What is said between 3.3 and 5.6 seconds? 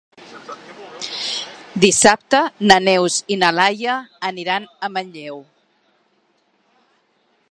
i na Laia aniran a Manlleu.